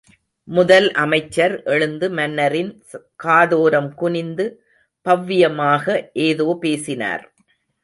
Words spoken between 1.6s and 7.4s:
எழுந்து மன்னரின் காதோரம் குனிந்து பவ்யமாக ஏதோ பேசினார்.